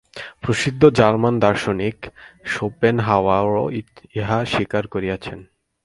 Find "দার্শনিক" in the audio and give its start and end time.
1.39-1.97